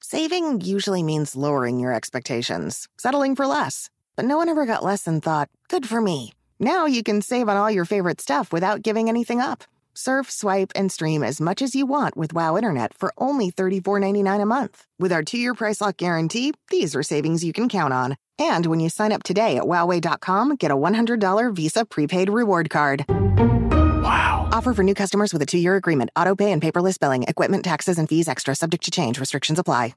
Saving 0.00 0.60
usually 0.60 1.02
means 1.02 1.36
lowering 1.36 1.78
your 1.78 1.92
expectations, 1.92 2.88
settling 2.96 3.34
for 3.34 3.46
less. 3.46 3.90
But 4.14 4.24
no 4.24 4.36
one 4.36 4.48
ever 4.48 4.66
got 4.66 4.84
less 4.84 5.06
and 5.06 5.22
thought, 5.22 5.48
good 5.68 5.86
for 5.86 6.00
me. 6.00 6.32
Now 6.60 6.86
you 6.86 7.02
can 7.02 7.22
save 7.22 7.48
on 7.48 7.56
all 7.56 7.70
your 7.70 7.84
favorite 7.84 8.20
stuff 8.20 8.52
without 8.52 8.82
giving 8.82 9.08
anything 9.08 9.40
up. 9.40 9.64
Surf, 9.94 10.30
swipe, 10.30 10.72
and 10.76 10.92
stream 10.92 11.22
as 11.22 11.40
much 11.40 11.62
as 11.62 11.74
you 11.74 11.86
want 11.86 12.16
with 12.16 12.34
WoW 12.34 12.56
Internet 12.56 12.92
for 12.94 13.12
only 13.16 13.50
$34.99 13.50 14.42
a 14.42 14.46
month. 14.46 14.84
With 14.98 15.12
our 15.12 15.22
two 15.22 15.38
year 15.38 15.54
price 15.54 15.80
lock 15.80 15.96
guarantee, 15.96 16.52
these 16.70 16.94
are 16.94 17.02
savings 17.02 17.42
you 17.42 17.52
can 17.52 17.68
count 17.68 17.94
on. 17.94 18.16
And 18.38 18.66
when 18.66 18.80
you 18.80 18.90
sign 18.90 19.12
up 19.12 19.22
today 19.22 19.56
at 19.56 19.64
Wowway.com, 19.64 20.56
get 20.56 20.70
a 20.70 20.76
$100 20.76 21.54
Visa 21.54 21.86
prepaid 21.86 22.28
reward 22.28 22.68
card. 22.68 23.06
Wow. 24.56 24.60
Offer 24.60 24.74
for 24.74 24.82
new 24.82 24.94
customers 24.94 25.32
with 25.32 25.42
a 25.42 25.46
two 25.46 25.58
year 25.58 25.76
agreement, 25.76 26.10
auto 26.16 26.34
pay 26.34 26.50
and 26.52 26.62
paperless 26.62 26.98
billing, 26.98 27.24
equipment 27.24 27.64
taxes 27.64 27.98
and 27.98 28.08
fees 28.08 28.28
extra, 28.28 28.54
subject 28.54 28.84
to 28.84 28.90
change, 28.90 29.20
restrictions 29.20 29.58
apply. 29.58 29.94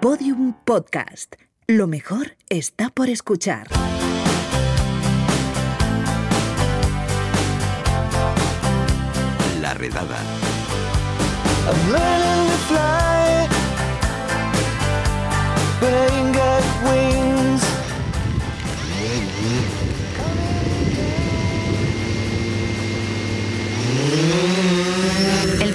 Podium 0.00 0.54
Podcast. 0.64 1.36
Lo 1.68 1.86
mejor 1.86 2.32
está 2.50 2.90
por 2.90 3.08
escuchar. 3.08 3.68
La 9.60 9.74
redada. 9.74 10.18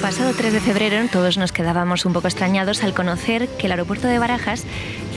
Pasado 0.08 0.34
3 0.34 0.54
de 0.54 0.62
febrero 0.62 1.06
todos 1.12 1.38
nos 1.38 1.52
quedábamos 1.52 2.06
un 2.06 2.14
poco 2.14 2.30
extrañados 2.30 2.82
al 2.82 2.94
conocer 2.94 3.50
que 3.58 3.66
el 3.66 3.74
aeropuerto 3.74 4.08
de 4.08 4.20
Barajas 4.20 4.64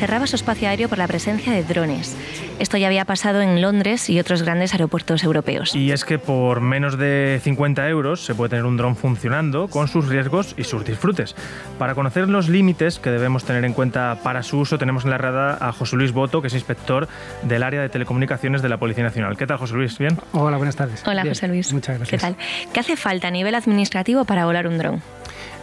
cerraba 0.00 0.26
su 0.26 0.34
espacio 0.34 0.66
aéreo 0.66 0.88
por 0.88 0.96
la 0.96 1.06
presencia 1.06 1.52
de 1.52 1.62
drones. 1.62 2.16
Esto 2.58 2.78
ya 2.78 2.86
había 2.86 3.04
pasado 3.04 3.42
en 3.42 3.60
Londres 3.60 4.08
y 4.08 4.18
otros 4.18 4.42
grandes 4.42 4.72
aeropuertos 4.72 5.22
europeos. 5.22 5.76
Y 5.76 5.92
es 5.92 6.06
que 6.06 6.18
por 6.18 6.62
menos 6.62 6.96
de 6.96 7.38
50 7.44 7.86
euros 7.86 8.24
se 8.24 8.34
puede 8.34 8.48
tener 8.48 8.64
un 8.64 8.78
dron 8.78 8.96
funcionando 8.96 9.68
con 9.68 9.88
sus 9.88 10.08
riesgos 10.08 10.54
y 10.56 10.64
sus 10.64 10.86
disfrutes. 10.86 11.36
Para 11.78 11.94
conocer 11.94 12.30
los 12.30 12.48
límites 12.48 12.98
que 12.98 13.10
debemos 13.10 13.44
tener 13.44 13.62
en 13.66 13.74
cuenta 13.74 14.16
para 14.22 14.42
su 14.42 14.60
uso, 14.60 14.78
tenemos 14.78 15.04
en 15.04 15.10
la 15.10 15.18
rada 15.18 15.58
a 15.60 15.70
José 15.72 15.96
Luis 15.96 16.12
Boto, 16.12 16.40
que 16.40 16.48
es 16.48 16.54
inspector 16.54 17.06
del 17.42 17.62
área 17.62 17.82
de 17.82 17.90
telecomunicaciones 17.90 18.62
de 18.62 18.70
la 18.70 18.78
Policía 18.78 19.04
Nacional. 19.04 19.36
¿Qué 19.36 19.46
tal, 19.46 19.58
José 19.58 19.74
Luis? 19.74 19.98
¿Bien? 19.98 20.16
Hola, 20.32 20.56
buenas 20.56 20.76
tardes. 20.76 21.02
Hola, 21.06 21.24
Bien, 21.24 21.34
José 21.34 21.46
Luis. 21.48 21.74
Muchas 21.74 21.98
gracias. 21.98 22.22
¿Qué 22.22 22.26
tal? 22.26 22.36
¿Qué 22.72 22.80
hace 22.80 22.96
falta 22.96 23.28
a 23.28 23.30
nivel 23.30 23.54
administrativo 23.54 24.24
para 24.24 24.46
volar 24.46 24.66
un 24.66 24.78
dron? 24.78 25.02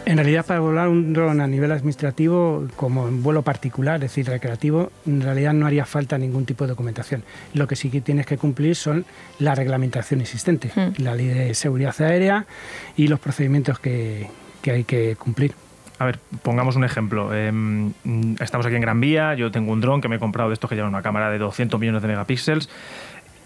En 0.08 0.16
realidad, 0.16 0.46
para 0.46 0.60
volar 0.60 0.88
un 0.88 1.12
dron 1.12 1.38
a 1.42 1.46
nivel 1.46 1.70
administrativo, 1.70 2.66
como 2.76 3.06
en 3.08 3.22
vuelo 3.22 3.42
particular, 3.42 3.96
es 3.96 4.00
decir, 4.00 4.26
recreativo, 4.26 4.90
en 5.06 5.20
realidad 5.20 5.52
no 5.52 5.66
haría 5.66 5.84
falta 5.84 6.16
ningún 6.16 6.46
tipo 6.46 6.64
de 6.64 6.70
documentación. 6.70 7.24
Lo 7.52 7.66
que 7.68 7.76
sí 7.76 7.90
que 7.90 8.00
tienes 8.00 8.24
que 8.24 8.38
cumplir 8.38 8.74
son 8.74 9.04
la 9.38 9.54
reglamentación 9.54 10.22
existente, 10.22 10.70
Mm. 10.74 11.02
la 11.02 11.14
ley 11.14 11.26
de 11.26 11.52
seguridad 11.52 11.94
aérea 12.00 12.46
y 12.96 13.08
los 13.08 13.20
procedimientos 13.20 13.80
que, 13.80 14.30
que 14.62 14.70
hay 14.70 14.84
que 14.84 15.14
cumplir. 15.16 15.52
A 15.98 16.06
ver, 16.06 16.18
pongamos 16.42 16.76
un 16.76 16.84
ejemplo. 16.84 17.34
Em, 17.34 17.92
estamos 18.40 18.64
aquí 18.64 18.76
en 18.76 18.80
Gran 18.80 19.00
Vía, 19.00 19.34
yo 19.34 19.50
tengo 19.50 19.72
un 19.72 19.82
dron 19.82 20.00
que 20.00 20.08
me 20.08 20.16
he 20.16 20.18
comprado 20.18 20.48
de 20.48 20.54
estos 20.54 20.70
que 20.70 20.76
llevan 20.76 20.88
una 20.94 21.02
cámara 21.02 21.28
de 21.30 21.36
200 21.36 21.78
millones 21.78 22.00
de 22.00 22.08
megapíxeles, 22.08 22.70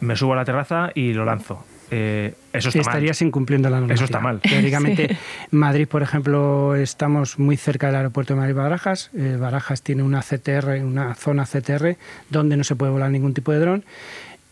me 0.00 0.14
subo 0.14 0.34
a 0.34 0.36
la 0.36 0.44
terraza 0.44 0.90
y 0.94 1.12
lo 1.12 1.24
lanzo. 1.24 1.64
Eh, 1.94 2.34
eso 2.54 2.70
está 2.70 2.78
mal. 2.80 2.88
Estarías 2.88 3.20
incumpliendo 3.22 3.68
la 3.68 3.76
normativa. 3.76 3.94
Eso 3.94 4.04
está 4.04 4.18
mal. 4.18 4.40
Teóricamente, 4.40 5.08
Sí. 5.10 5.16
Madrid, 5.50 5.86
por 5.86 6.02
ejemplo, 6.02 6.74
estamos 6.74 7.38
muy 7.38 7.56
cerca 7.58 7.88
del 7.88 7.96
aeropuerto 7.96 8.32
de 8.34 8.40
Madrid-Barajas. 8.40 9.10
Eh, 9.14 9.36
Barajas 9.38 9.82
tiene 9.82 10.02
una 10.02 10.22
CTR, 10.22 10.82
una 10.82 11.14
zona 11.14 11.44
CTR, 11.44 11.96
donde 12.30 12.56
no 12.56 12.64
se 12.64 12.76
puede 12.76 12.92
volar 12.92 13.10
ningún 13.10 13.34
tipo 13.34 13.52
de 13.52 13.58
dron. 13.58 13.84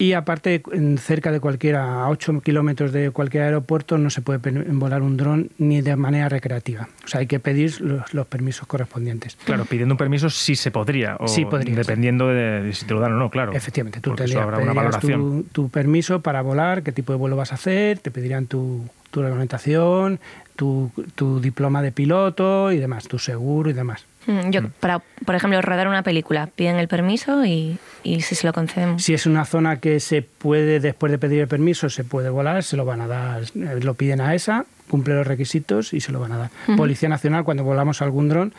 Y 0.00 0.14
aparte, 0.14 0.62
cerca 0.98 1.30
de 1.30 1.40
cualquiera, 1.40 2.04
a 2.04 2.08
8 2.08 2.40
kilómetros 2.40 2.90
de 2.90 3.10
cualquier 3.10 3.42
aeropuerto, 3.42 3.98
no 3.98 4.08
se 4.08 4.22
puede 4.22 4.38
volar 4.72 5.02
un 5.02 5.18
dron 5.18 5.50
ni 5.58 5.82
de 5.82 5.94
manera 5.94 6.30
recreativa. 6.30 6.88
O 7.04 7.08
sea, 7.08 7.20
hay 7.20 7.26
que 7.26 7.38
pedir 7.38 7.78
los, 7.82 8.14
los 8.14 8.26
permisos 8.26 8.66
correspondientes. 8.66 9.36
Claro, 9.44 9.66
pidiendo 9.66 9.92
un 9.92 9.98
permiso 9.98 10.30
sí 10.30 10.56
se 10.56 10.70
podría. 10.70 11.16
O 11.20 11.28
Sí 11.28 11.44
podría, 11.44 11.74
Dependiendo 11.76 12.28
de, 12.28 12.62
de 12.62 12.72
si 12.72 12.86
te 12.86 12.94
lo 12.94 13.00
dan 13.00 13.12
o 13.12 13.16
no, 13.16 13.28
claro. 13.28 13.52
Efectivamente, 13.52 14.00
tú 14.00 14.14
tendrías- 14.14 14.40
habrá 14.42 14.58
una 14.60 14.72
valoración. 14.72 15.42
tu, 15.52 15.64
tu 15.64 15.68
permiso 15.68 16.22
para 16.22 16.40
volar, 16.40 16.82
qué 16.82 16.92
tipo 16.92 17.12
de 17.12 17.18
vuelo 17.18 17.36
vas 17.36 17.52
a 17.52 17.56
hacer, 17.56 17.98
te 17.98 18.10
pedirían 18.10 18.46
tu, 18.46 18.82
tu 19.10 19.20
reglamentación, 19.20 20.18
tu, 20.56 20.90
tu 21.14 21.40
diploma 21.42 21.82
de 21.82 21.92
piloto 21.92 22.72
y 22.72 22.78
demás, 22.78 23.06
tu 23.06 23.18
seguro 23.18 23.68
y 23.68 23.74
demás. 23.74 24.06
Mm, 24.26 24.50
Yo, 24.50 24.68
para, 24.80 25.00
por 25.24 25.34
ejemplo, 25.34 25.60
rodar 25.62 25.88
una 25.88 26.02
película, 26.02 26.46
piden 26.46 26.76
el 26.76 26.88
permiso 26.88 27.44
y, 27.44 27.78
y 28.02 28.20
si 28.20 28.34
se 28.34 28.46
lo 28.46 28.52
concedemos. 28.52 29.02
Si 29.02 29.14
es 29.14 29.26
una 29.26 29.44
zona 29.44 29.80
que 29.80 30.00
se 30.00 30.22
puede, 30.22 30.80
después 30.80 31.10
de 31.10 31.18
pedir 31.18 31.40
el 31.40 31.48
permiso, 31.48 31.88
se 31.88 32.04
puede 32.04 32.28
volar, 32.28 32.62
se 32.62 32.76
lo 32.76 32.84
van 32.84 33.00
a 33.00 33.06
dar, 33.06 33.42
eh, 33.42 33.80
lo 33.82 33.94
piden 33.94 34.20
a 34.20 34.34
esa, 34.34 34.66
cumple 34.88 35.14
los 35.14 35.26
requisitos 35.26 35.94
y 35.94 36.00
se 36.00 36.12
lo 36.12 36.20
van 36.20 36.32
a 36.32 36.38
dar. 36.38 36.50
Policía 36.76 37.08
Nacional, 37.08 37.44
cuando 37.44 37.64
volamos 37.64 38.02
algún 38.02 38.28
dron, 38.28 38.52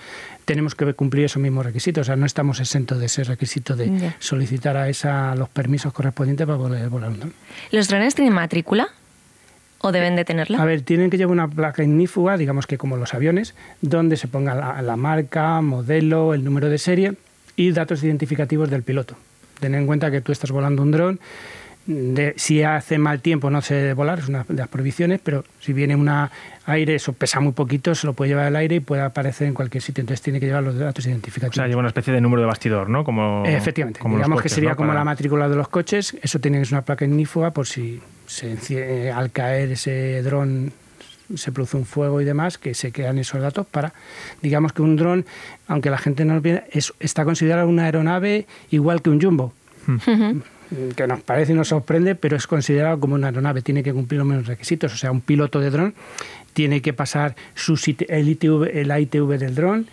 tenemos 0.45 0.75
que 0.75 0.94
cumplir 0.94 1.25
esos 1.25 1.41
mismos 1.41 1.66
requisitos. 1.66 2.01
O 2.01 2.05
sea, 2.05 2.16
no 2.16 2.25
estamos 2.25 2.59
exentos 2.59 2.99
de 2.99 3.05
ese 3.05 3.23
requisito 3.23 3.75
de 3.75 4.13
solicitar 4.19 4.78
a 4.78 4.89
esa 4.89 5.35
los 5.35 5.49
permisos 5.49 5.93
correspondientes 5.93 6.47
para 6.47 6.57
poder 6.57 6.89
volar 6.89 7.09
un 7.09 7.19
dron. 7.19 7.33
¿Los 7.72 7.88
drones 7.89 8.16
tienen 8.16 8.33
matrícula? 8.33 8.88
¿O 9.83 9.91
deben 9.91 10.15
de 10.15 10.25
tenerla? 10.25 10.61
A 10.61 10.65
ver, 10.65 10.81
tienen 10.81 11.09
que 11.09 11.17
llevar 11.17 11.31
una 11.33 11.47
placa 11.47 11.83
ignífuga, 11.83 12.37
digamos 12.37 12.67
que 12.67 12.77
como 12.77 12.97
los 12.97 13.13
aviones, 13.13 13.55
donde 13.81 14.15
se 14.17 14.27
ponga 14.27 14.53
la, 14.53 14.81
la 14.81 14.95
marca, 14.95 15.59
modelo, 15.61 16.33
el 16.33 16.43
número 16.43 16.69
de 16.69 16.77
serie 16.77 17.13
y 17.55 17.71
datos 17.71 18.03
identificativos 18.03 18.69
del 18.69 18.83
piloto. 18.83 19.15
Ten 19.59 19.73
en 19.75 19.85
cuenta 19.87 20.11
que 20.11 20.21
tú 20.21 20.31
estás 20.31 20.51
volando 20.51 20.81
un 20.83 20.91
dron. 20.91 21.19
de- 21.87 22.35
si 22.37 22.61
hace 22.61 22.99
mal 22.99 23.21
tiempo 23.21 23.49
no 23.49 23.59
se 23.63 23.73
debe 23.73 23.93
volar, 23.93 24.19
es 24.19 24.29
una 24.29 24.45
de 24.47 24.53
las 24.53 24.67
prohibiciones, 24.67 25.19
pero 25.23 25.43
si 25.59 25.73
viene 25.73 25.95
un 25.95 26.07
aire, 26.67 26.93
eso 26.95 27.11
pesa 27.13 27.39
muy 27.39 27.53
poquito, 27.53 27.95
se 27.95 28.05
lo 28.05 28.13
puede 28.13 28.29
llevar 28.29 28.45
al 28.45 28.55
aire 28.55 28.75
y 28.75 28.79
puede 28.81 29.01
aparecer 29.01 29.47
en 29.47 29.55
cualquier 29.55 29.81
sitio. 29.81 30.01
Entonces 30.03 30.21
tiene 30.21 30.39
que 30.39 30.45
llevar 30.45 30.61
los 30.61 30.77
datos 30.77 31.03
O 31.05 31.09
identificativos. 31.09 31.55
sea, 31.55 31.65
lleva 31.67 31.79
una 31.79 31.87
especie 31.87 32.13
de 32.13 32.21
número 32.21 32.41
de 32.43 32.47
bastidor, 32.47 32.87
¿no? 32.87 33.03
Como, 33.03 33.43
Efectivamente, 33.47 33.99
como 33.99 34.17
digamos 34.17 34.43
que 34.43 34.49
sería 34.49 34.69
¿no? 34.69 34.75
como 34.75 34.89
Para- 34.89 34.99
la 34.99 35.05
matrícula 35.05 35.49
de 35.49 35.55
los 35.55 35.67
coches, 35.69 36.15
eso 36.21 36.37
tiene 36.39 36.59
que 36.59 36.65
ser 36.65 36.75
una 36.75 36.83
placa 36.83 37.03
ignífuga 37.03 37.49
por 37.49 37.65
si 37.65 37.99
se 38.31 39.11
al 39.11 39.31
caer 39.31 39.71
ese 39.73 40.21
dron 40.23 40.71
se 41.35 41.51
produce 41.53 41.77
un 41.77 41.85
fuego 41.85 42.19
y 42.19 42.25
demás, 42.25 42.57
que 42.57 42.73
se 42.73 42.91
quedan 42.91 43.17
esos 43.17 43.41
datos 43.41 43.65
para, 43.65 43.93
digamos 44.41 44.73
que 44.73 44.81
un 44.81 44.97
dron, 44.97 45.25
aunque 45.67 45.89
la 45.89 45.97
gente 45.97 46.25
no 46.25 46.35
lo 46.35 46.41
piensa, 46.41 46.63
es, 46.71 46.93
está 46.99 47.23
considerado 47.23 47.67
una 47.69 47.85
aeronave 47.85 48.47
igual 48.69 49.01
que 49.01 49.09
un 49.09 49.21
jumbo, 49.21 49.53
Ujú. 49.87 50.41
que 50.95 51.07
nos 51.07 51.21
parece 51.21 51.53
y 51.53 51.55
nos 51.55 51.69
sorprende, 51.69 52.15
pero 52.15 52.35
es 52.35 52.47
considerado 52.47 52.99
como 52.99 53.15
una 53.15 53.27
aeronave, 53.27 53.61
tiene 53.61 53.81
que 53.81 53.93
cumplir 53.93 54.19
los 54.19 54.27
mismos 54.27 54.47
requisitos, 54.47 54.93
o 54.93 54.97
sea, 54.97 55.09
un 55.11 55.21
piloto 55.21 55.61
de 55.61 55.69
dron 55.69 55.93
tiene 56.53 56.81
que 56.81 56.91
pasar 56.91 57.35
su 57.55 57.77
sit- 57.77 58.05
el 58.09 58.27
ITV, 58.27 58.63
el 58.81 58.91
ITV 58.91 59.37
del 59.37 59.55
dron, 59.55 59.87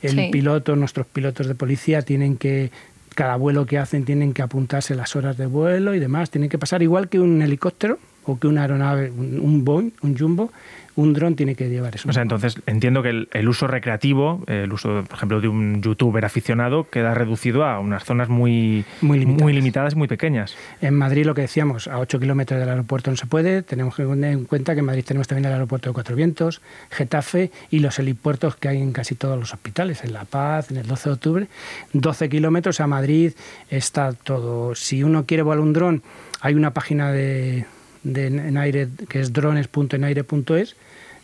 el 0.00 0.10
Sí. 0.16 0.28
piloto, 0.30 0.76
nuestros 0.76 1.06
pilotos 1.08 1.48
de 1.48 1.56
policía 1.56 2.02
tienen 2.02 2.36
que 2.36 2.70
cada 3.14 3.36
vuelo 3.36 3.66
que 3.66 3.78
hacen 3.78 4.04
tienen 4.04 4.32
que 4.32 4.42
apuntarse 4.42 4.94
las 4.94 5.16
horas 5.16 5.36
de 5.36 5.46
vuelo 5.46 5.94
y 5.94 6.00
demás, 6.00 6.30
tienen 6.30 6.50
que 6.50 6.58
pasar 6.58 6.82
igual 6.82 7.08
que 7.08 7.20
un 7.20 7.40
helicóptero 7.42 7.98
o 8.26 8.38
que 8.38 8.46
una 8.46 8.62
aeronave, 8.62 9.10
un, 9.10 9.38
un 9.40 9.64
Boeing, 9.64 9.90
un 10.02 10.16
jumbo, 10.16 10.50
un 10.96 11.12
dron 11.12 11.34
tiene 11.34 11.56
que 11.56 11.68
llevar 11.68 11.94
eso. 11.96 12.08
O 12.08 12.12
sea, 12.12 12.22
entonces 12.22 12.56
entiendo 12.66 13.02
que 13.02 13.08
el, 13.10 13.28
el 13.32 13.48
uso 13.48 13.66
recreativo, 13.66 14.44
el 14.46 14.72
uso, 14.72 15.02
por 15.08 15.16
ejemplo, 15.16 15.40
de 15.40 15.48
un 15.48 15.82
youtuber 15.82 16.24
aficionado, 16.24 16.88
queda 16.88 17.14
reducido 17.14 17.64
a 17.64 17.80
unas 17.80 18.04
zonas 18.04 18.28
muy, 18.28 18.84
Muy 19.00 19.18
limitadas. 19.18 19.42
muy 19.42 19.52
limitadas 19.52 19.92
y 19.94 19.96
muy 19.96 20.08
pequeñas. 20.08 20.56
En 20.80 20.94
Madrid, 20.94 21.26
lo 21.26 21.34
que 21.34 21.42
decíamos, 21.42 21.88
a 21.88 21.98
8 21.98 22.20
kilómetros 22.20 22.60
del 22.60 22.68
aeropuerto 22.68 23.10
no 23.10 23.16
se 23.16 23.26
puede. 23.26 23.62
Tenemos 23.62 23.96
que 23.96 24.04
tener 24.04 24.32
en 24.32 24.44
cuenta 24.44 24.74
que 24.74 24.80
en 24.80 24.86
Madrid 24.86 25.04
tenemos 25.04 25.26
también 25.26 25.46
el 25.46 25.52
aeropuerto 25.54 25.90
de 25.90 25.94
Cuatro 25.94 26.14
Vientos, 26.14 26.60
Getafe 26.90 27.50
y 27.70 27.80
los 27.80 27.98
helipuertos 27.98 28.54
que 28.54 28.68
hay 28.68 28.80
en 28.80 28.92
casi 28.92 29.16
todos 29.16 29.36
los 29.38 29.52
hospitales, 29.52 30.04
en 30.04 30.12
La 30.12 30.24
Paz, 30.24 30.70
en 30.70 30.76
el 30.76 30.86
12 30.86 31.08
de 31.08 31.12
octubre. 31.14 31.46
12 31.92 32.28
kilómetros 32.28 32.78
a 32.78 32.86
Madrid 32.86 33.32
está 33.68 34.12
todo. 34.12 34.76
Si 34.76 35.02
uno 35.02 35.24
quiere 35.26 35.42
volar 35.42 35.60
un 35.60 35.72
dron, 35.72 36.02
hay 36.40 36.54
una 36.54 36.70
página 36.72 37.10
de, 37.10 37.66
de 38.04 38.26
en 38.26 38.56
aire 38.56 38.88
que 39.08 39.20
es 39.20 39.32
drones.enaire.es 39.32 40.76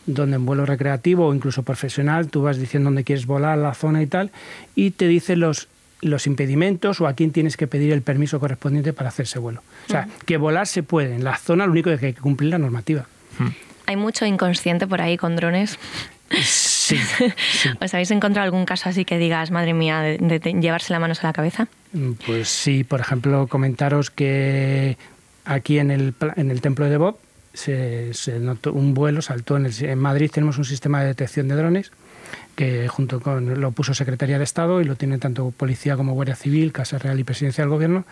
donde 0.06 0.36
en 0.36 0.46
vuelo 0.46 0.64
recreativo 0.66 1.26
o 1.28 1.34
incluso 1.34 1.62
profesional 1.62 2.28
tú 2.28 2.42
vas 2.42 2.56
diciendo 2.58 2.88
dónde 2.88 3.04
quieres 3.04 3.26
volar, 3.26 3.58
la 3.58 3.74
zona 3.74 4.02
y 4.02 4.06
tal, 4.06 4.30
y 4.74 4.92
te 4.92 5.06
dice 5.06 5.36
los, 5.36 5.68
los 6.00 6.26
impedimentos 6.26 7.00
o 7.00 7.06
a 7.06 7.12
quién 7.12 7.30
tienes 7.32 7.56
que 7.56 7.66
pedir 7.66 7.92
el 7.92 8.02
permiso 8.02 8.40
correspondiente 8.40 8.92
para 8.92 9.10
hacer 9.10 9.24
ese 9.24 9.38
vuelo. 9.38 9.62
O 9.86 9.90
sea, 9.90 10.08
que 10.24 10.38
volar 10.38 10.66
se 10.66 10.82
puede. 10.82 11.14
En 11.14 11.22
la 11.22 11.36
zona 11.36 11.66
lo 11.66 11.72
único 11.72 11.90
es 11.90 12.00
que 12.00 12.06
hay 12.06 12.12
que 12.14 12.20
cumplir 12.22 12.50
la 12.50 12.58
normativa. 12.58 13.06
Hay 13.86 13.96
mucho 13.96 14.24
inconsciente 14.24 14.86
por 14.86 15.00
ahí 15.02 15.16
con 15.18 15.36
drones. 15.36 15.78
Sí, 16.42 16.96
sí. 16.96 17.24
¿Os 17.80 17.92
habéis 17.92 18.10
encontrado 18.10 18.44
algún 18.44 18.64
caso 18.64 18.88
así 18.88 19.04
que 19.04 19.18
digas, 19.18 19.50
madre 19.50 19.74
mía, 19.74 20.00
de, 20.00 20.18
de 20.18 20.52
llevarse 20.60 20.92
las 20.92 21.00
manos 21.00 21.22
a 21.22 21.26
la 21.28 21.32
cabeza? 21.34 21.68
Mm, 21.92 22.12
Pues 22.26 22.48
sí, 22.48 22.84
por 22.84 23.00
ejemplo, 23.00 23.46
comentaros 23.48 24.10
que 24.10 24.96
aquí 25.44 25.78
en 25.78 25.90
el, 25.90 26.14
en 26.36 26.50
el 26.50 26.60
templo 26.60 26.86
de 26.86 26.96
Bob 26.96 27.18
se, 27.54 28.14
se 28.14 28.38
notó 28.38 28.72
un 28.72 28.94
vuelo, 28.94 29.22
saltó 29.22 29.56
en, 29.56 29.66
el, 29.66 29.84
en 29.84 29.98
Madrid 29.98 30.30
tenemos 30.32 30.58
un 30.58 30.64
sistema 30.64 31.00
de 31.00 31.08
detección 31.08 31.48
de 31.48 31.56
drones 31.56 31.92
que 32.54 32.88
junto 32.88 33.20
con 33.20 33.60
lo 33.60 33.72
puso 33.72 33.94
Secretaría 33.94 34.38
de 34.38 34.44
Estado 34.44 34.80
y 34.80 34.84
lo 34.84 34.96
tiene 34.96 35.18
tanto 35.18 35.50
Policía 35.56 35.96
como 35.96 36.12
Guardia 36.12 36.36
Civil, 36.36 36.72
Casa 36.72 36.98
Real 36.98 37.18
y 37.18 37.24
Presidencia 37.24 37.64
del 37.64 37.70
Gobierno, 37.70 38.04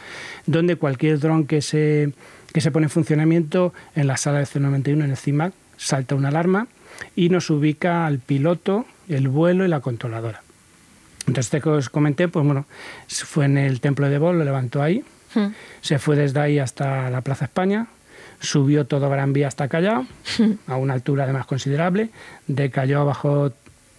donde 0.47 0.77
cualquier 0.77 1.21
dron 1.21 1.47
que 1.47 1.61
se, 1.63 2.13
que 2.53 2.61
se 2.61 2.71
pone 2.71 2.87
en 2.87 2.91
funcionamiento 2.91 3.73
en 3.95 4.07
la 4.07 4.17
sala 4.17 4.39
de 4.39 4.47
C91, 4.47 5.05
en 5.05 5.11
el 5.11 5.17
CIMAC, 5.17 5.53
salta 5.77 6.15
una 6.15 6.29
alarma 6.29 6.67
y 7.15 7.29
nos 7.29 7.51
ubica 7.51 8.07
al 8.07 8.19
piloto, 8.19 8.87
el 9.09 9.29
vuelo 9.29 9.65
y 9.65 9.69
la 9.69 9.81
controladora. 9.81 10.43
Entonces, 11.21 11.47
este 11.47 11.61
que 11.61 11.69
os 11.69 11.91
comenté, 11.91 12.27
pues 12.29 12.45
bueno, 12.45 12.67
fue 13.07 13.45
en 13.45 13.59
el 13.59 13.81
Templo 13.81 14.09
de 14.09 14.19
Bol, 14.19 14.39
lo 14.39 14.45
levantó 14.45 14.83
ahí, 14.83 15.05
Hmm. 15.35 15.49
se 15.83 15.99
fue 15.99 16.17
desde 16.17 16.41
ahí 16.41 16.59
hasta 16.59 17.11
la 17.11 17.21
Plaza 17.21 17.45
España, 17.47 17.89
subió 18.41 18.87
todo 18.87 19.11
Gran 19.11 19.33
Vía 19.33 19.49
hasta 19.49 19.69
Callao, 19.69 20.07
a 20.67 20.77
una 20.77 20.95
altura 20.95 21.25
además 21.25 21.47
considerable, 21.47 22.11
de 22.47 22.71
Callao 22.71 23.05
bajó 23.05 23.53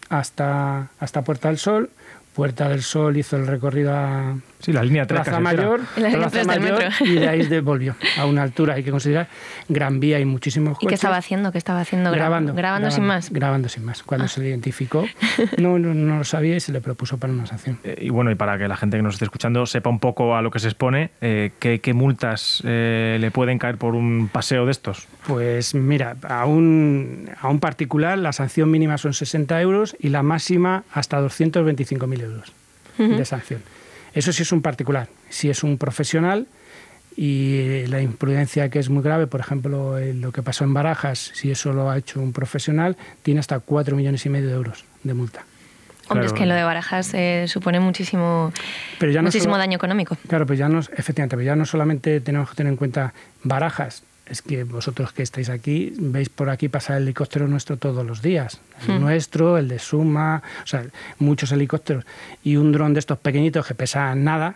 hasta, 0.09 0.89
hasta 0.99 1.23
Puerta 1.23 1.49
del 1.49 1.57
Sol, 1.57 1.89
Puerta 2.39 2.69
del 2.69 2.81
Sol 2.81 3.17
hizo 3.17 3.35
el 3.37 3.45
recorrido 3.47 3.93
a 3.93 4.35
Sí, 4.59 4.73
la 4.73 4.83
línea 4.83 5.05
3 5.07 5.21
Plaza 5.21 5.39
Mayor, 5.39 5.79
La 5.95 6.09
línea 6.09 6.17
Plaza 6.19 6.29
tres 6.31 6.47
del 6.47 6.59
Mayor 6.61 6.79
metro. 6.89 7.05
y 7.05 7.13
de 7.15 7.29
ahí 7.29 7.45
de- 7.47 7.61
volvió 7.61 7.95
a 8.17 8.25
una 8.25 8.43
altura, 8.43 8.73
hay 8.73 8.83
que 8.83 8.91
considerar, 8.91 9.27
Gran 9.69 9.99
Vía 10.01 10.19
y 10.19 10.25
muchísimos 10.25 10.71
¿Y 10.73 10.75
coches. 10.75 10.89
qué 10.89 10.95
estaba 10.95 11.15
haciendo? 11.17 11.51
¿Qué 11.53 11.57
estaba 11.57 11.79
haciendo? 11.81 12.09
Gra- 12.11 12.15
Grabando, 12.15 12.53
Grabando 12.53 12.91
sin 12.91 13.05
más. 13.05 13.27
Ah. 13.27 13.31
Grabando 13.33 13.69
sin 13.69 13.85
más. 13.85 14.03
Cuando 14.03 14.27
se 14.27 14.41
le 14.41 14.49
identificó, 14.49 15.05
no, 15.57 15.79
no, 15.79 15.93
no 15.93 16.17
lo 16.17 16.23
sabía 16.25 16.55
y 16.57 16.59
se 16.59 16.71
le 16.73 16.81
propuso 16.81 17.17
para 17.17 17.31
una 17.31 17.45
sanción. 17.45 17.79
Eh, 17.85 17.99
Y 18.01 18.09
bueno, 18.09 18.31
y 18.31 18.35
para 18.35 18.57
que 18.57 18.67
la 18.67 18.75
gente 18.75 18.97
que 18.97 19.03
nos 19.03 19.13
esté 19.15 19.25
escuchando 19.25 19.65
sepa 19.65 19.89
un 19.89 19.99
poco 19.99 20.35
a 20.35 20.41
lo 20.41 20.51
que 20.51 20.59
se 20.59 20.67
expone, 20.67 21.11
eh, 21.21 21.51
¿qué, 21.59 21.79
qué 21.79 21.93
multas 21.93 22.61
eh, 22.65 23.17
le 23.19 23.31
pueden 23.31 23.59
caer 23.59 23.77
por 23.77 23.95
un 23.95 24.27
paseo 24.31 24.65
de 24.65 24.71
estos? 24.71 25.07
Pues 25.25 25.73
mira, 25.75 26.15
a 26.27 26.45
un, 26.45 27.29
a 27.39 27.47
un 27.47 27.59
particular 27.59 28.17
la 28.17 28.33
sanción 28.33 28.69
mínima 28.71 28.97
son 28.97 29.13
60 29.13 29.61
euros 29.61 29.95
y 29.99 30.09
la 30.09 30.21
máxima 30.23 30.83
hasta 30.93 31.21
225.000 31.21 32.21
euros 32.23 32.28
de 32.97 33.25
sanción. 33.25 33.61
Eso 34.13 34.31
sí 34.33 34.41
es 34.43 34.51
un 34.51 34.61
particular. 34.61 35.07
Si 35.29 35.49
es 35.49 35.63
un 35.63 35.77
profesional 35.77 36.47
y 37.15 37.85
la 37.87 38.01
imprudencia 38.01 38.69
que 38.69 38.79
es 38.79 38.89
muy 38.89 39.03
grave, 39.03 39.27
por 39.27 39.39
ejemplo, 39.39 39.97
lo 39.99 40.31
que 40.31 40.41
pasó 40.41 40.63
en 40.63 40.73
Barajas, 40.73 41.31
si 41.33 41.51
eso 41.51 41.73
lo 41.73 41.89
ha 41.89 41.97
hecho 41.97 42.21
un 42.21 42.33
profesional, 42.33 42.95
tiene 43.23 43.39
hasta 43.39 43.59
4 43.59 43.95
millones 43.95 44.25
y 44.25 44.29
medio 44.29 44.47
de 44.47 44.53
euros 44.55 44.85
de 45.03 45.13
multa. 45.13 45.41
Hombre, 46.07 46.25
Claro. 46.25 46.25
es 46.25 46.33
que 46.33 46.45
lo 46.47 46.55
de 46.55 46.63
Barajas 46.63 47.13
eh, 47.13 47.45
supone 47.47 47.79
muchísimo, 47.79 48.51
Pero 48.99 49.11
ya 49.11 49.21
no 49.21 49.27
muchísimo 49.27 49.53
solo- 49.53 49.57
daño 49.59 49.75
económico. 49.75 50.17
Claro, 50.27 50.45
pues 50.47 50.57
ya 50.57 50.67
no, 50.67 50.79
efectivamente, 50.79 51.35
pero 51.35 51.43
ya 51.45 51.55
no 51.55 51.65
solamente 51.65 52.19
tenemos 52.21 52.49
que 52.49 52.55
tener 52.55 52.71
en 52.71 52.77
cuenta 52.77 53.13
barajas, 53.43 54.01
es 54.29 54.41
que 54.41 54.63
vosotros 54.63 55.11
que 55.11 55.23
estáis 55.23 55.49
aquí 55.49 55.93
veis 55.97 56.29
por 56.29 56.49
aquí 56.49 56.69
pasar 56.69 56.97
el 56.97 57.03
helicóptero 57.03 57.47
nuestro 57.47 57.77
todos 57.77 58.05
los 58.05 58.21
días. 58.21 58.59
El 58.87 58.99
nuestro, 59.01 59.57
el 59.57 59.67
de 59.67 59.79
Suma, 59.79 60.41
o 60.63 60.67
sea, 60.67 60.85
muchos 61.19 61.51
helicópteros. 61.51 62.05
Y 62.43 62.55
un 62.55 62.71
dron 62.71 62.93
de 62.93 62.99
estos 62.99 63.17
pequeñitos 63.17 63.65
que 63.65 63.73
pesa 63.75 64.13
nada, 64.15 64.55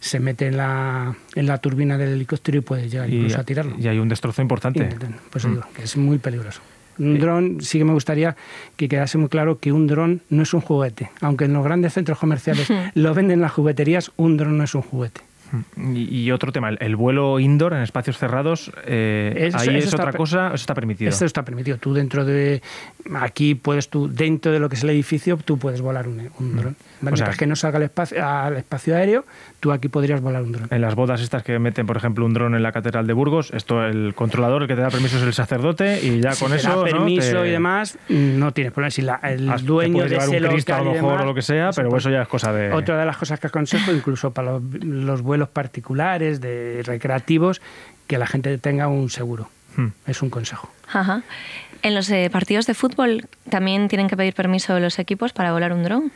se 0.00 0.20
mete 0.20 0.46
en 0.48 0.56
la, 0.58 1.16
en 1.34 1.46
la 1.46 1.58
turbina 1.58 1.96
del 1.96 2.10
helicóptero 2.10 2.58
y 2.58 2.60
puede 2.60 2.88
llegar 2.88 3.08
incluso 3.10 3.40
a 3.40 3.44
tirarlo. 3.44 3.76
y 3.78 3.88
hay 3.88 3.98
un 3.98 4.08
destrozo 4.08 4.42
importante. 4.42 4.88
Pues 5.30 5.44
Mm. 5.46 5.50
digo, 5.50 5.62
que 5.74 5.82
es 5.84 5.96
muy 5.96 6.18
peligroso. 6.18 6.60
Un 6.98 7.18
dron, 7.18 7.60
sí 7.60 7.78
que 7.78 7.84
me 7.84 7.92
gustaría 7.92 8.36
que 8.76 8.88
quedase 8.88 9.18
muy 9.18 9.28
claro 9.28 9.58
que 9.58 9.70
un 9.72 9.86
dron 9.86 10.22
no 10.30 10.42
es 10.44 10.54
un 10.54 10.60
juguete. 10.62 11.10
Aunque 11.20 11.44
en 11.46 11.52
los 11.52 11.62
grandes 11.64 11.92
centros 11.94 12.18
comerciales 12.18 12.68
lo 12.94 13.12
venden 13.14 13.34
en 13.38 13.40
las 13.42 13.52
jugueterías, 13.52 14.12
un 14.16 14.36
dron 14.36 14.56
no 14.58 14.64
es 14.64 14.74
un 14.74 14.82
juguete. 14.82 15.20
Y, 15.76 16.20
y 16.22 16.30
otro 16.32 16.52
tema, 16.52 16.68
el, 16.70 16.78
el 16.80 16.96
vuelo 16.96 17.38
indoor 17.40 17.72
en 17.74 17.82
espacios 17.82 18.18
cerrados, 18.18 18.70
eh, 18.86 19.46
Eso- 19.48 19.58
ahí 19.58 19.68
eso 19.68 19.78
es 19.78 19.84
está 19.86 20.02
otra 20.02 20.12
cosa, 20.12 20.46
eso 20.48 20.54
está 20.56 20.74
permitido. 20.74 21.08
Esto 21.08 21.24
está 21.24 21.44
permitido. 21.44 21.78
Tú 21.78 21.94
dentro 21.94 22.24
de... 22.24 22.62
Aquí 23.20 23.54
puedes 23.54 23.88
tú, 23.88 24.08
dentro 24.12 24.50
de 24.52 24.58
lo 24.58 24.68
que 24.68 24.74
es 24.76 24.82
el 24.82 24.90
edificio, 24.90 25.36
tú 25.44 25.58
puedes 25.58 25.80
volar 25.80 26.08
un, 26.08 26.28
un 26.40 26.56
dron. 26.56 26.76
¿vale? 27.00 27.14
O 27.14 27.16
sea, 27.16 27.26
Mientras 27.26 27.36
que 27.36 27.46
no 27.46 27.54
salga 27.56 27.76
al 27.76 27.84
espacio, 27.84 28.26
al 28.26 28.56
espacio 28.56 28.96
aéreo, 28.96 29.24
tú 29.60 29.70
aquí 29.72 29.88
podrías 29.88 30.20
volar 30.20 30.42
un 30.42 30.52
dron. 30.52 30.68
En 30.70 30.80
las 30.80 30.94
bodas 30.94 31.20
estas 31.20 31.42
que 31.42 31.58
meten, 31.58 31.86
por 31.86 31.96
ejemplo, 31.96 32.24
un 32.26 32.34
dron 32.34 32.54
en 32.54 32.62
la 32.62 32.72
Catedral 32.72 33.06
de 33.06 33.12
Burgos, 33.12 33.52
esto 33.54 33.84
el 33.84 34.14
controlador, 34.14 34.62
el 34.62 34.68
que 34.68 34.74
te 34.74 34.80
da 34.80 34.88
permiso 34.90 35.16
es 35.18 35.22
el 35.22 35.32
sacerdote 35.34 36.00
y 36.02 36.20
ya 36.20 36.30
con 36.30 36.48
Si 36.48 36.54
te 36.54 36.56
eso... 36.56 36.68
da 36.70 36.74
¿no? 36.76 36.82
permiso 36.84 37.42
te- 37.42 37.48
y 37.48 37.50
demás, 37.52 37.98
no 38.08 38.52
tienes 38.52 38.72
problema. 38.72 38.90
Si 38.90 39.02
la- 39.02 39.20
el 39.22 39.48
has- 39.50 39.60
te 39.60 39.66
dueño 39.66 39.94
puedes 39.94 40.10
de 40.10 40.16
ese 40.16 40.40
un 40.40 40.48
Cristo 40.52 40.74
a 40.74 40.78
local 40.78 40.84
lo 40.86 40.90
y 40.90 40.94
mejor 40.94 41.10
demás, 41.10 41.22
o 41.22 41.26
lo 41.26 41.34
que 41.34 41.42
sea, 41.42 41.70
pero 41.76 41.88
puede- 41.90 41.98
eso 42.00 42.10
ya 42.10 42.22
es 42.22 42.28
cosa 42.28 42.52
de... 42.52 42.72
Otra 42.72 42.98
de 42.98 43.04
las 43.06 43.16
cosas 43.16 43.38
que 43.38 43.46
aconsejo, 43.46 43.92
incluso 43.92 44.32
para 44.32 44.52
los, 44.52 44.62
los 44.82 45.22
vuelos 45.22 45.35
particulares, 45.48 46.40
de 46.40 46.82
recreativos, 46.84 47.60
que 48.06 48.18
la 48.18 48.26
gente 48.26 48.56
tenga 48.58 48.88
un 48.88 49.10
seguro. 49.10 49.48
Hmm. 49.76 49.88
Es 50.06 50.22
un 50.22 50.30
consejo. 50.30 50.70
Ajá. 50.92 51.22
En 51.82 51.94
los 51.94 52.08
eh, 52.10 52.30
partidos 52.32 52.66
de 52.66 52.74
fútbol 52.74 53.28
también 53.50 53.88
tienen 53.88 54.08
que 54.08 54.16
pedir 54.16 54.34
permiso 54.34 54.78
los 54.80 54.98
equipos 54.98 55.32
para 55.32 55.52
volar 55.52 55.72
un 55.72 55.82
dron. 55.84 56.12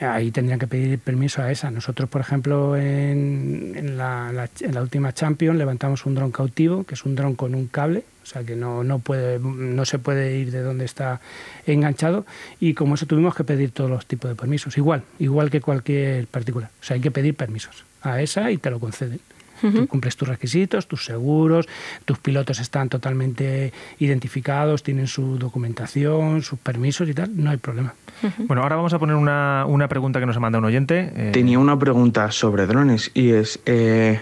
Ahí 0.00 0.30
tendrían 0.30 0.58
que 0.58 0.66
pedir 0.66 0.98
permiso 0.98 1.42
a 1.42 1.50
esa. 1.50 1.70
Nosotros, 1.70 2.08
por 2.08 2.20
ejemplo, 2.20 2.76
en, 2.76 3.72
en 3.76 3.96
la, 3.96 4.30
la- 4.32 4.48
en 4.60 4.74
la 4.74 4.82
última 4.82 5.12
Champions 5.12 5.56
levantamos 5.58 6.04
un 6.06 6.14
dron 6.14 6.32
cautivo, 6.32 6.84
que 6.84 6.94
es 6.94 7.04
un 7.04 7.14
dron 7.14 7.34
con 7.34 7.54
un 7.54 7.66
cable, 7.66 8.02
o 8.26 8.28
sea 8.28 8.42
que 8.42 8.56
no, 8.56 8.82
no, 8.82 8.98
puede, 8.98 9.38
no 9.38 9.84
se 9.84 10.00
puede 10.00 10.36
ir 10.36 10.50
de 10.50 10.60
donde 10.60 10.84
está 10.84 11.20
enganchado. 11.64 12.26
Y 12.58 12.74
como 12.74 12.96
eso 12.96 13.06
tuvimos 13.06 13.36
que 13.36 13.44
pedir 13.44 13.70
todos 13.70 13.88
los 13.88 14.04
tipos 14.04 14.28
de 14.28 14.34
permisos, 14.34 14.76
igual, 14.76 15.02
igual 15.20 15.48
que 15.48 15.60
cualquier 15.60 16.26
particular. 16.26 16.70
O 16.80 16.84
sea, 16.84 16.96
hay 16.96 17.00
que 17.00 17.12
pedir 17.12 17.36
permisos 17.36 17.84
a 18.02 18.20
esa 18.20 18.50
y 18.50 18.56
te 18.56 18.68
lo 18.70 18.80
conceden. 18.80 19.20
Tú 19.60 19.86
cumples 19.86 20.16
tus 20.16 20.28
requisitos, 20.28 20.86
tus 20.86 21.06
seguros, 21.06 21.66
tus 22.04 22.18
pilotos 22.18 22.58
están 22.58 22.90
totalmente 22.90 23.72
identificados, 24.00 24.82
tienen 24.82 25.06
su 25.06 25.38
documentación, 25.38 26.42
sus 26.42 26.58
permisos 26.58 27.08
y 27.08 27.14
tal, 27.14 27.30
no 27.42 27.48
hay 27.50 27.56
problema. 27.56 27.94
Bueno, 28.38 28.62
ahora 28.62 28.76
vamos 28.76 28.92
a 28.92 28.98
poner 28.98 29.16
una, 29.16 29.64
una 29.66 29.88
pregunta 29.88 30.20
que 30.20 30.26
nos 30.26 30.36
ha 30.36 30.40
mandado 30.40 30.58
un 30.60 30.66
oyente. 30.66 31.10
eh, 31.16 31.30
Tenía 31.32 31.58
una 31.58 31.78
pregunta 31.78 32.30
sobre 32.32 32.66
drones 32.66 33.10
y 33.14 33.30
es, 33.30 33.58
eh, 33.64 34.20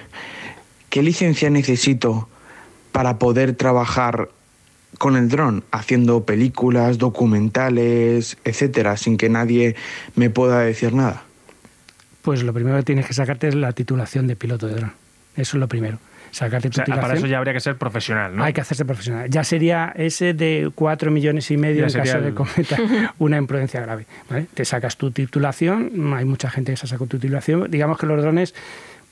¿qué 0.88 1.02
licencia 1.02 1.50
necesito 1.50 2.28
para 2.94 3.18
poder 3.18 3.56
trabajar 3.56 4.28
con 4.98 5.16
el 5.16 5.28
dron, 5.28 5.64
haciendo 5.72 6.24
películas, 6.24 6.96
documentales, 6.96 8.38
etcétera, 8.44 8.96
sin 8.96 9.16
que 9.16 9.28
nadie 9.28 9.74
me 10.14 10.30
pueda 10.30 10.60
decir 10.60 10.92
nada? 10.92 11.24
Pues 12.22 12.44
lo 12.44 12.52
primero 12.52 12.76
que 12.76 12.84
tienes 12.84 13.04
que 13.06 13.12
sacarte 13.12 13.48
es 13.48 13.56
la 13.56 13.72
titulación 13.72 14.28
de 14.28 14.36
piloto 14.36 14.68
de 14.68 14.76
dron. 14.76 14.92
Eso 15.34 15.56
es 15.56 15.60
lo 15.60 15.66
primero. 15.66 15.98
Sacarte 16.30 16.68
o 16.68 16.70
tu 16.70 16.76
sea, 16.76 16.84
titulación. 16.84 17.02
para 17.02 17.18
eso 17.18 17.26
ya 17.26 17.38
habría 17.38 17.52
que 17.52 17.58
ser 17.58 17.76
profesional, 17.76 18.36
¿no? 18.36 18.44
Hay 18.44 18.52
que 18.52 18.60
hacerse 18.60 18.84
profesional. 18.84 19.28
Ya 19.28 19.42
sería 19.42 19.92
ese 19.96 20.32
de 20.32 20.70
4 20.72 21.10
millones 21.10 21.50
y 21.50 21.56
medio 21.56 21.88
Ya 21.88 21.98
en 21.98 22.04
caso 22.04 22.20
de 22.20 22.32
cometer 22.32 22.78
una 23.18 23.38
imprudencia 23.38 23.80
grave. 23.80 24.06
¿vale? 24.30 24.46
Te 24.54 24.64
sacas 24.64 24.96
tu 24.96 25.10
titulación, 25.10 26.14
hay 26.14 26.24
mucha 26.26 26.48
gente 26.48 26.70
que 26.70 26.76
se 26.76 26.86
saca 26.86 27.04
tu 27.06 27.18
titulación. 27.18 27.68
Digamos 27.72 27.98
que 27.98 28.06
los 28.06 28.22
drones 28.22 28.54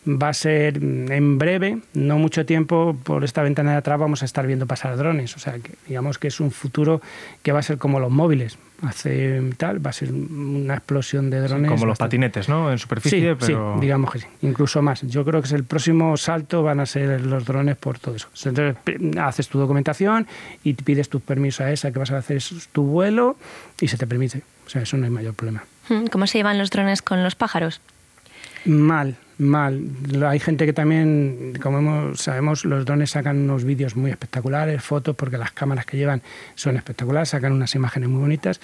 va 0.06 0.30
a 0.30 0.35
ser 0.35 0.78
en 0.82 1.38
breve, 1.38 1.78
no 1.94 2.18
mucho 2.18 2.44
tiempo, 2.44 2.97
por 3.04 3.23
esta 3.25 3.42
ventana 3.42 3.73
de 3.73 3.76
atrás 3.78 3.99
vamos 3.99 4.23
a 4.23 4.25
estar 4.25 4.47
viendo 4.47 4.66
pasar 4.66 4.97
drones. 4.97 5.37
O 5.37 5.38
sea, 5.38 5.54
que 5.54 5.73
digamos 5.87 6.18
que 6.18 6.28
es 6.28 6.40
un 6.40 6.50
futuro 6.50 7.00
que 7.42 7.52
va 7.52 7.61
a 7.61 7.62
ser 7.62 7.78
como 7.78 8.00
los 8.00 8.11
móviles. 8.11 8.59
Hace 8.82 9.40
tal, 9.59 9.85
va 9.85 9.90
a 9.90 9.92
ser 9.92 10.12
una 10.12 10.75
explosión 10.75 11.30
de 11.30 11.40
drones. 11.40 11.71
Como 11.71 11.87
los 11.87 11.99
patinetes, 11.99 12.49
¿no? 12.49 12.73
En 12.73 12.78
superficie, 12.78 13.21
Sí, 13.21 13.37
pero... 13.38 13.75
sí, 13.76 13.80
digamos 13.80 14.11
que 14.11 14.18
sí, 14.18 14.26
incluso 14.42 14.82
más. 14.82 15.02
Yo 15.02 15.25
creo 15.25 15.40
que 15.40 15.47
es 15.47 15.52
el 15.52 15.62
próximo 15.62 16.16
salto 16.16 16.64
van 16.64 16.80
a 16.80 16.87
ser 16.87 17.21
los 17.25 17.44
drones 17.44 17.76
por 17.76 18.00
todo 18.00 18.16
eso. 18.16 18.28
Entonces 18.44 18.76
haces 19.21 19.49
tu 19.49 19.61
documentación 19.61 20.26
y 20.64 20.75
pides 20.75 21.09
tus 21.09 21.23
permisos 21.23 21.61
a 21.61 21.71
esa 21.71 21.92
que 21.92 22.00
vas 22.00 22.11
a 22.11 22.18
hacer 22.18 22.38
es 22.38 22.68
tu 22.73 22.82
vuelo 22.82 23.37
y 23.80 23.87
se 23.87 23.97
te 23.97 24.09
permite. 24.09 24.42
O 24.66 24.68
sea, 24.68 24.82
eso 24.82 24.97
no 24.97 25.04
hay 25.04 25.11
mayor 25.11 25.35
problema. 25.35 25.62
Mm, 25.88 26.06
¿Cómo 26.06 26.26
se 26.26 26.38
llevan 26.38 26.59
los 26.59 26.71
drones 26.71 27.02
con 27.02 27.23
los 27.23 27.37
pájaros? 27.37 27.80
Mal, 28.64 29.16
mal. 29.39 29.81
Hay 30.27 30.39
gente 30.39 30.67
que 30.67 30.73
también, 30.73 31.55
como 31.62 31.79
hemos- 31.79 32.21
sabemos, 32.21 32.65
los 32.65 32.85
drones 32.85 33.11
sacan 33.11 33.39
unos 33.39 33.65
vídeos 33.65 33.97
muy 33.97 34.11
espectaculares, 34.11 34.83
fotos, 34.83 35.17
porque 35.17 35.39
las 35.39 35.53
cámaras 35.53 35.87
que 35.87 35.97
llevan 35.97 36.23
son 36.55 36.77
espectaculares, 36.77 37.31
sacan 37.31 37.53
unas 37.53 37.75
imágenes 37.75 38.09
muy 38.09 38.21
bonitas, 38.21 38.61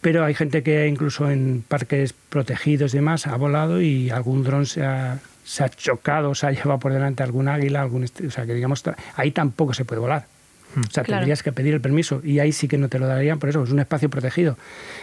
pero 0.00 0.24
hay 0.24 0.34
gente 0.34 0.62
que 0.62 0.86
incluso 0.86 1.30
en 1.30 1.64
parques 1.66 2.12
protegidos 2.12 2.94
y 2.94 2.98
demás 2.98 3.26
ha 3.26 3.36
volado 3.36 3.80
y 3.80 4.10
algún 4.10 4.44
dron 4.44 4.66
se 4.66 4.84
ha, 4.84 5.18
se 5.44 5.64
ha 5.64 5.68
chocado, 5.68 6.34
se 6.34 6.46
ha 6.46 6.52
llevado 6.52 6.78
por 6.78 6.92
delante 6.92 7.22
algún 7.22 7.48
águila, 7.48 7.80
algún 7.82 8.04
est- 8.04 8.20
o 8.20 8.30
sea 8.30 8.44
que 8.46 8.54
digamos, 8.54 8.82
ahí 9.16 9.30
tampoco 9.30 9.72
se 9.74 9.84
puede 9.84 10.00
volar. 10.00 10.26
O 10.76 10.90
sea, 10.90 11.02
Claro. 11.02 11.20
tendrías 11.20 11.42
que 11.42 11.50
pedir 11.50 11.72
el 11.72 11.80
permiso 11.80 12.20
y 12.22 12.40
ahí 12.40 12.52
sí 12.52 12.68
que 12.68 12.76
no 12.76 12.90
te 12.90 12.98
lo 12.98 13.06
darían, 13.06 13.38
por 13.38 13.48
eso 13.48 13.64
es 13.64 13.70
un 13.70 13.78
espacio 13.80 14.10
protegido. 14.10 14.58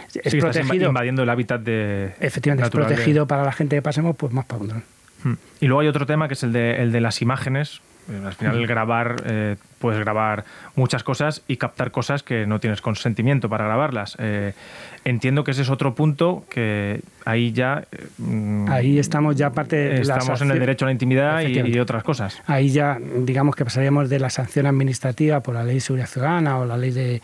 Es 0.06 0.12
Sí, 0.12 0.20
estás 0.22 0.34
inva- 0.34 0.40
protegido. 0.62 0.88
invadiendo 0.88 1.22
el 1.24 1.28
hábitat 1.28 1.60
de... 1.62 2.12
Efectivamente, 2.20 2.62
natural 2.66 2.84
es 2.84 2.90
de- 2.90 2.94
protegido 2.94 3.26
para 3.26 3.42
la 3.44 3.50
gente 3.52 3.74
que 3.74 3.82
pasemos, 3.82 4.14
pues 4.16 4.32
más 4.32 4.44
para 4.44 4.62
un 4.62 4.68
dron. 4.68 4.84
Hmm. 5.26 5.34
Y 5.60 5.66
luego 5.66 5.80
hay 5.80 5.88
otro 5.88 6.06
tema 6.06 6.28
que 6.28 6.34
es 6.34 6.42
el 6.42 6.52
de, 6.52 6.82
el 6.82 6.92
de 6.92 7.00
las 7.00 7.20
imágenes. 7.22 7.80
Eh, 8.08 8.22
Al 8.24 8.34
final, 8.34 8.56
el 8.58 8.66
grabar, 8.68 9.16
eh, 9.24 9.56
puedes 9.80 9.98
grabar 9.98 10.44
muchas 10.76 11.02
cosas 11.02 11.42
y 11.48 11.56
captar 11.56 11.90
cosas 11.90 12.22
que 12.22 12.46
no 12.46 12.60
tienes 12.60 12.80
consentimiento 12.80 13.48
para 13.48 13.64
grabarlas. 13.64 14.16
Eh, 14.20 14.52
entiendo 15.04 15.42
que 15.42 15.50
ese 15.50 15.62
es 15.62 15.70
otro 15.70 15.96
punto 15.96 16.44
que 16.48 17.00
ahí 17.24 17.50
ya. 17.50 17.82
eh, 17.90 18.06
mm, 18.18 18.68
Ahí 18.70 19.00
estamos 19.00 19.34
ya 19.34 19.50
parte 19.50 19.74
de 19.74 20.00
Estamos 20.02 20.40
en 20.40 20.52
el 20.52 20.60
derecho 20.60 20.84
a 20.84 20.86
la 20.86 20.92
intimidad 20.92 21.40
y, 21.40 21.58
y 21.58 21.78
otras 21.80 22.04
cosas. 22.04 22.40
Ahí 22.46 22.68
ya, 22.70 22.96
digamos 23.00 23.56
que 23.56 23.64
pasaríamos 23.64 24.08
de 24.08 24.20
la 24.20 24.30
sanción 24.30 24.66
administrativa 24.66 25.40
por 25.40 25.54
la 25.56 25.64
ley 25.64 25.74
de 25.74 25.80
seguridad 25.80 26.06
ciudadana 26.06 26.58
o 26.60 26.64
la 26.64 26.76
ley 26.76 26.92
de, 26.92 27.20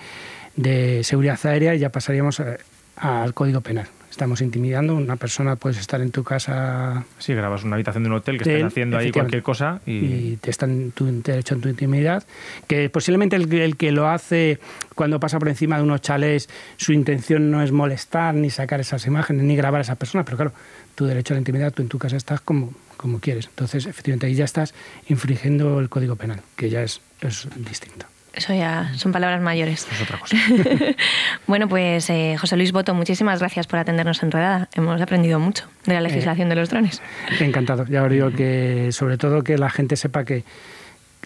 de 0.56 1.04
seguridad 1.04 1.38
aérea 1.44 1.76
y 1.76 1.78
ya 1.78 1.90
pasaríamos 1.90 2.40
a, 2.40 2.56
al 2.97 3.35
Código 3.35 3.61
Penal. 3.61 3.87
Estamos 4.12 4.42
intimidando, 4.42 4.95
una 4.95 5.16
persona 5.16 5.57
puedes 5.57 5.78
estar 5.78 6.02
en 6.02 6.11
tu 6.11 6.23
casa 6.23 7.07
Sí, 7.19 7.33
grabas 7.33 7.64
una 7.64 7.76
habitación 7.76 8.02
de 8.04 8.11
un 8.11 8.16
hotel 8.16 8.37
que 8.37 8.42
estén 8.42 8.66
haciendo 8.66 8.99
ahí 8.99 9.11
cualquier 9.11 9.42
cosa 9.42 9.81
y, 9.87 9.92
y 9.92 10.38
te 10.38 10.50
están 10.50 10.90
tu 10.90 11.07
derecho 11.23 11.54
en 11.54 11.62
tu 11.62 11.71
intimidad, 11.71 12.23
que 12.69 12.90
posiblemente 12.90 13.37
el, 13.37 13.50
el 13.54 13.78
que 13.78 13.90
lo 13.90 14.09
hace 14.09 14.61
cuando 14.95 15.19
pasa 15.19 15.38
por 15.38 15.49
encima 15.49 15.78
de 15.78 15.85
unos 15.85 16.02
chalés, 16.02 16.50
su 16.76 16.92
intención 16.92 17.50
no 17.50 17.62
es 17.62 17.73
molestar, 17.73 18.35
ni 18.35 18.50
sacar 18.50 18.81
esas 18.81 19.07
imágenes, 19.07 19.45
ni 19.45 19.57
grabar 19.57 19.78
a 19.78 19.83
esa 19.83 19.95
persona, 19.95 20.26
pero 20.26 20.37
claro, 20.37 20.52
tu 20.95 21.07
derecho 21.07 21.33
a 21.33 21.37
la 21.37 21.38
intimidad, 21.38 21.73
tú 21.73 21.81
en 21.81 21.88
tu 21.88 21.99
casa 21.99 22.19
estás 22.19 22.42
como, 22.42 22.75
como 22.99 23.19
quieres. 23.19 23.47
Entonces, 23.47 23.87
efectivamente, 23.87 24.26
ahí 24.26 24.35
ya 24.35 24.45
estás 24.45 24.75
infringiendo 25.09 25.81
el 25.81 25.88
Código 25.88 26.16
Penal, 26.16 26.42
que 26.54 26.69
ya 26.69 26.83
es, 26.83 27.00
es 27.23 27.49
distinto. 27.57 28.12
Eso 28.43 28.55
ya 28.55 28.91
son 28.97 29.13
palabras 29.13 29.41
mayores. 29.41 29.87
es 29.89 30.03
otra 30.03 30.19
cosa. 30.19 30.37
Bueno, 31.47 31.69
pues 31.69 32.11
eh, 32.11 32.37
José 32.41 32.57
Luis 32.57 32.73
Boto, 32.73 32.93
muchísimas 32.93 33.39
gracias 33.39 33.69
por 33.69 33.79
atendernos 33.79 34.21
en 34.25 34.33
Redada. 34.33 34.69
Hemos 34.75 35.01
aprendido 35.01 35.39
mucho 35.39 35.67
de 35.87 35.95
la 35.95 36.01
legislación 36.01 36.49
de 36.49 36.57
los 36.57 36.69
drones. 36.69 37.01
Encantado. 37.39 37.87
Ya 37.87 38.03
os 38.03 38.11
digo 38.11 38.33
que, 38.33 38.89
sobre 38.91 39.17
todo, 39.17 39.45
que 39.45 39.59
la 39.59 39.71
gente 39.71 39.95
sepa 39.95 40.25
que. 40.25 40.43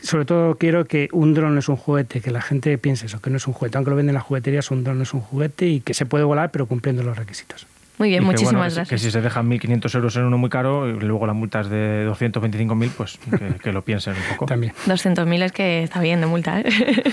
Sobre 0.03 0.27
todo 0.27 0.57
quiero 0.57 0.85
que 0.85 1.09
un 1.13 1.33
dron 1.33 1.55
no 1.55 1.61
es 1.61 1.71
un 1.71 1.77
juguete, 1.77 2.21
que 2.21 2.31
la 2.31 2.43
gente 2.43 2.77
piense 2.77 3.07
eso, 3.07 3.23
que 3.23 3.31
no 3.31 3.39
es 3.39 3.47
un 3.47 3.55
juguete. 3.55 3.79
Aunque 3.79 3.91
lo 3.91 3.97
venden 3.97 4.11
en 4.11 4.17
la 4.17 4.21
juguetería, 4.21 4.61
un 4.71 4.85
dron 4.85 4.99
no 4.99 5.05
es 5.05 5.15
un 5.15 5.23
juguete 5.23 5.67
y 5.67 5.81
que 5.81 5.95
se 5.95 6.05
puede 6.05 6.25
volar, 6.25 6.51
pero 6.51 6.67
cumpliendo 6.67 7.03
los 7.03 7.17
requisitos. 7.17 7.67
Muy 7.99 8.11
bien, 8.11 8.23
Y 8.23 8.27
muchísimas 8.27 8.53
bueno, 8.55 8.65
que 8.65 8.71
si- 8.71 8.77
gracias. 8.77 8.89
Que 8.89 8.99
si 9.07 9.11
se 9.11 9.21
dejan 9.23 9.49
1.500 9.49 9.95
euros 9.95 10.17
en 10.17 10.25
uno 10.25 10.37
muy 10.39 10.51
caro 10.51 10.89
y 10.89 10.93
luego 11.01 11.27
la 11.27 11.33
multa 11.33 11.61
es 11.61 11.71
de 11.71 12.07
225.000, 12.09 12.91
pues 12.91 13.19
que, 13.31 13.55
que 13.63 13.73
lo 13.73 13.83
piensen 13.83 14.15
un 14.15 14.23
poco. 14.35 14.47
También. 14.47 14.73
200.000 14.87 15.43
es 15.43 15.53
que 15.53 15.83
está 15.83 16.01
bien 16.01 16.21
de 16.21 16.27
multa. 16.27 16.61
¿eh? 16.61 16.65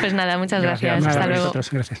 pues 0.00 0.14
nada, 0.14 0.38
muchas 0.38 0.62
gracias. 0.62 1.00
Nada, 1.00 1.10
Hasta 1.12 1.26
luego. 1.26 1.42
vosotros, 1.42 1.70
gracias. 1.70 2.00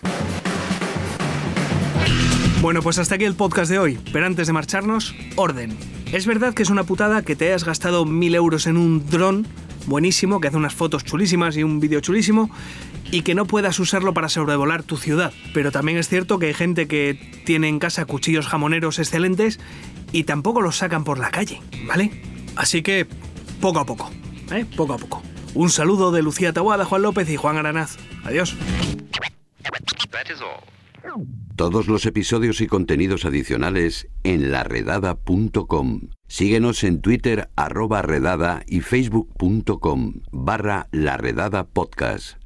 Bueno, 2.60 2.80
pues 2.80 2.98
hasta 2.98 3.16
aquí 3.16 3.24
el 3.24 3.34
podcast 3.34 3.70
de 3.70 3.78
hoy, 3.78 3.98
pero 4.12 4.24
antes 4.24 4.46
de 4.46 4.52
marcharnos, 4.54 5.14
orden. 5.36 5.76
Es 6.12 6.26
verdad 6.26 6.54
que 6.54 6.62
es 6.62 6.70
una 6.70 6.84
putada 6.84 7.20
que 7.22 7.36
te 7.36 7.46
hayas 7.48 7.64
gastado 7.64 8.06
mil 8.06 8.34
euros 8.34 8.66
en 8.66 8.78
un 8.78 9.04
dron 9.10 9.46
buenísimo, 9.86 10.40
que 10.40 10.48
hace 10.48 10.56
unas 10.56 10.72
fotos 10.72 11.04
chulísimas 11.04 11.58
y 11.58 11.62
un 11.62 11.78
vídeo 11.78 12.00
chulísimo, 12.00 12.48
y 13.14 13.22
que 13.22 13.36
no 13.36 13.46
puedas 13.46 13.78
usarlo 13.78 14.12
para 14.12 14.28
sobrevolar 14.28 14.82
tu 14.82 14.96
ciudad. 14.96 15.32
Pero 15.52 15.70
también 15.70 15.98
es 15.98 16.08
cierto 16.08 16.40
que 16.40 16.46
hay 16.46 16.54
gente 16.54 16.88
que 16.88 17.16
tiene 17.46 17.68
en 17.68 17.78
casa 17.78 18.06
cuchillos 18.06 18.48
jamoneros 18.48 18.98
excelentes 18.98 19.60
y 20.10 20.24
tampoco 20.24 20.60
los 20.60 20.78
sacan 20.78 21.04
por 21.04 21.20
la 21.20 21.30
calle, 21.30 21.62
¿vale? 21.86 22.10
Así 22.56 22.82
que 22.82 23.06
poco 23.60 23.78
a 23.78 23.86
poco, 23.86 24.10
¿eh? 24.50 24.66
Poco 24.76 24.94
a 24.94 24.98
poco. 24.98 25.22
Un 25.54 25.70
saludo 25.70 26.10
de 26.10 26.22
Lucía 26.22 26.52
Taboada, 26.52 26.84
Juan 26.84 27.02
López 27.02 27.30
y 27.30 27.36
Juan 27.36 27.56
Aranaz. 27.56 27.98
Adiós. 28.24 28.56
Todos 31.54 31.86
los 31.86 32.06
episodios 32.06 32.60
y 32.60 32.66
contenidos 32.66 33.24
adicionales 33.24 34.08
en 34.24 34.50
laredada.com. 34.50 36.00
Síguenos 36.26 36.82
en 36.82 37.00
Twitter 37.00 37.48
arroba 37.54 38.02
redada 38.02 38.64
y 38.66 38.80
facebook.com 38.80 40.14
barra 40.32 40.88
laredada 40.90 41.64
podcast. 41.64 42.43